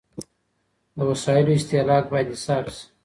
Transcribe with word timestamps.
د 0.97 0.99
وسايلو 1.09 1.57
استهلاک 1.59 2.03
بايد 2.11 2.27
حساب 2.35 2.65
سي. 2.75 2.83